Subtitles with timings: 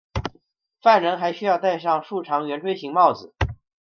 [0.81, 3.35] 犯人还需要戴上竖长圆锥形帽子。